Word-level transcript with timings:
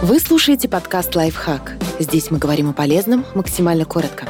Вы 0.00 0.20
слушаете 0.20 0.68
подкаст 0.68 1.16
«Лайфхак». 1.16 1.76
Здесь 1.98 2.30
мы 2.30 2.38
говорим 2.38 2.70
о 2.70 2.72
полезном 2.72 3.26
максимально 3.34 3.84
коротко. 3.84 4.28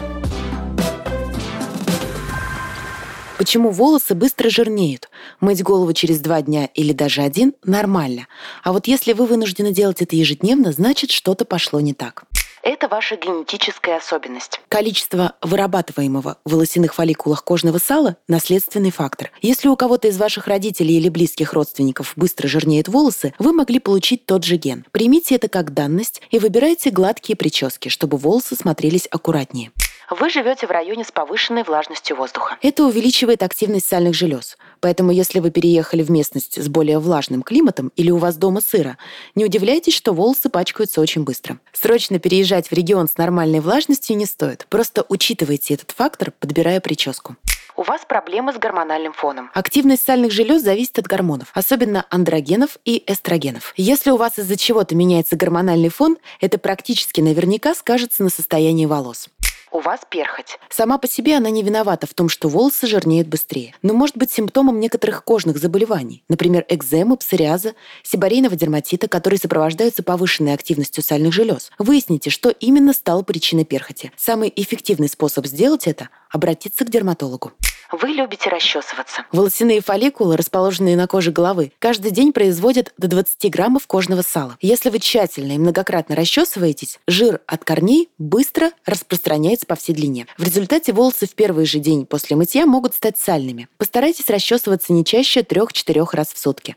Почему 3.36 3.70
волосы 3.70 4.14
быстро 4.14 4.48
жирнеют? 4.48 5.10
Мыть 5.40 5.62
голову 5.62 5.92
через 5.92 6.20
два 6.20 6.40
дня 6.40 6.70
или 6.72 6.94
даже 6.94 7.20
один– 7.20 7.52
нормально. 7.64 8.28
А 8.64 8.72
вот 8.72 8.86
если 8.86 9.12
вы 9.12 9.26
вынуждены 9.26 9.70
делать 9.70 10.00
это 10.00 10.16
ежедневно, 10.16 10.72
значит, 10.72 11.10
что-то 11.10 11.44
пошло 11.44 11.80
не 11.80 11.92
так. 11.92 12.24
Это 12.62 12.88
ваша 12.88 13.16
генетическая 13.16 13.96
особенность. 13.96 14.60
Количество 14.68 15.34
вырабатываемого 15.42 16.38
в 16.44 16.52
волосяных 16.52 16.94
фолликулах 16.94 17.44
кожного 17.44 17.78
сала– 17.78 18.16
наследственный 18.28 18.90
фактор. 18.90 19.30
Если 19.40 19.68
у 19.68 19.76
кого-то 19.76 20.08
из 20.08 20.18
ваших 20.18 20.46
родителей 20.46 20.96
или 20.96 21.08
близких 21.08 21.52
родственников 21.52 22.12
быстро 22.16 22.48
жирнеют 22.48 22.88
волосы, 22.88 23.34
вы 23.38 23.52
могли 23.52 23.78
получить 23.78 24.26
тот 24.26 24.44
же 24.44 24.56
ген. 24.56 24.84
Примите 24.90 25.36
это 25.36 25.48
как 25.48 25.72
данность 25.72 26.22
и 26.30 26.38
выбирайте 26.38 26.90
гладкие 26.90 27.36
прически, 27.36 27.88
чтобы 27.88 28.16
волосы 28.16 28.56
смотрелись 28.56 29.08
аккуратнее 29.10 29.70
вы 30.10 30.30
живете 30.30 30.66
в 30.66 30.70
районе 30.70 31.04
с 31.04 31.10
повышенной 31.10 31.62
влажностью 31.62 32.16
воздуха. 32.16 32.56
Это 32.62 32.84
увеличивает 32.84 33.42
активность 33.42 33.86
сальных 33.86 34.14
желез. 34.14 34.56
Поэтому 34.80 35.10
если 35.10 35.40
вы 35.40 35.50
переехали 35.50 36.02
в 36.02 36.10
местность 36.10 36.62
с 36.62 36.68
более 36.68 36.98
влажным 36.98 37.42
климатом 37.42 37.92
или 37.96 38.10
у 38.10 38.18
вас 38.18 38.36
дома 38.36 38.60
сыро, 38.60 38.98
не 39.34 39.44
удивляйтесь, 39.44 39.94
что 39.94 40.12
волосы 40.12 40.48
пачкаются 40.48 41.00
очень 41.00 41.24
быстро. 41.24 41.58
Срочно 41.72 42.18
переезжать 42.18 42.68
в 42.68 42.72
регион 42.72 43.08
с 43.08 43.16
нормальной 43.16 43.60
влажностью 43.60 44.16
не 44.16 44.26
стоит. 44.26 44.66
Просто 44.68 45.04
учитывайте 45.08 45.74
этот 45.74 45.92
фактор, 45.92 46.32
подбирая 46.38 46.80
прическу 46.80 47.36
у 47.78 47.82
вас 47.82 48.00
проблемы 48.06 48.52
с 48.52 48.56
гормональным 48.56 49.12
фоном. 49.12 49.50
Активность 49.54 50.02
сальных 50.02 50.32
желез 50.32 50.62
зависит 50.62 50.98
от 50.98 51.06
гормонов, 51.06 51.52
особенно 51.54 52.04
андрогенов 52.10 52.76
и 52.84 53.04
эстрогенов. 53.06 53.72
Если 53.76 54.10
у 54.10 54.16
вас 54.16 54.36
из-за 54.38 54.56
чего-то 54.56 54.96
меняется 54.96 55.36
гормональный 55.36 55.88
фон, 55.88 56.18
это 56.40 56.58
практически 56.58 57.20
наверняка 57.20 57.76
скажется 57.76 58.24
на 58.24 58.30
состоянии 58.30 58.84
волос 58.84 59.28
у 59.72 59.80
вас 59.80 60.00
перхоть. 60.08 60.58
Сама 60.68 60.98
по 60.98 61.08
себе 61.08 61.36
она 61.36 61.50
не 61.50 61.62
виновата 61.62 62.06
в 62.06 62.14
том, 62.14 62.28
что 62.28 62.48
волосы 62.48 62.86
жирнеют 62.86 63.28
быстрее, 63.28 63.74
но 63.82 63.94
может 63.94 64.16
быть 64.16 64.30
симптомом 64.30 64.80
некоторых 64.80 65.24
кожных 65.24 65.58
заболеваний, 65.58 66.22
например, 66.28 66.64
экземы, 66.68 67.16
псориаза, 67.16 67.74
сибарейного 68.02 68.56
дерматита, 68.56 69.08
которые 69.08 69.38
сопровождаются 69.38 70.02
повышенной 70.02 70.54
активностью 70.54 71.02
сальных 71.02 71.32
желез. 71.32 71.70
Выясните, 71.78 72.30
что 72.30 72.50
именно 72.50 72.92
стало 72.92 73.22
причиной 73.22 73.64
перхоти. 73.64 74.12
Самый 74.16 74.52
эффективный 74.54 75.08
способ 75.08 75.46
сделать 75.46 75.86
это– 75.86 76.08
обратиться 76.30 76.84
к 76.84 76.90
дерматологу. 76.90 77.52
Вы 77.90 78.08
любите 78.08 78.50
расчесываться. 78.50 79.24
Волосяные 79.32 79.80
фолликулы, 79.80 80.36
расположенные 80.36 80.96
на 80.96 81.06
коже 81.06 81.32
головы, 81.32 81.72
каждый 81.78 82.10
день 82.10 82.32
производят 82.32 82.92
до 82.98 83.08
20 83.08 83.50
граммов 83.50 83.86
кожного 83.86 84.22
сала. 84.22 84.58
Если 84.60 84.90
вы 84.90 84.98
тщательно 84.98 85.52
и 85.52 85.58
многократно 85.58 86.14
расчесываетесь, 86.14 86.98
жир 87.06 87.40
от 87.46 87.64
корней 87.64 88.10
быстро 88.18 88.72
распространяется 88.84 89.66
по 89.66 89.74
всей 89.74 89.94
длине. 89.94 90.26
В 90.36 90.42
результате 90.42 90.92
волосы 90.92 91.26
в 91.26 91.34
первый 91.34 91.64
же 91.64 91.78
день 91.78 92.04
после 92.04 92.36
мытья 92.36 92.66
могут 92.66 92.94
стать 92.94 93.16
сальными. 93.16 93.68
Постарайтесь 93.78 94.28
расчесываться 94.28 94.92
не 94.92 95.04
чаще 95.04 95.40
3-4 95.40 96.08
раз 96.12 96.28
в 96.28 96.38
сутки. 96.38 96.76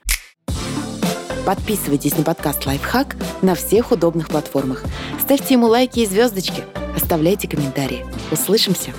Подписывайтесь 1.46 2.16
на 2.18 2.24
подкаст 2.24 2.66
«Лайфхак» 2.66 3.18
на 3.42 3.56
всех 3.56 3.92
удобных 3.92 4.30
платформах. 4.30 4.84
Ставьте 5.20 5.56
ему 5.56 5.68
лайки 5.68 6.00
и 6.00 6.06
звездочки. 6.06 6.64
Оставляйте 6.96 7.48
комментарии. 7.48 8.06
Услышимся! 8.32 8.94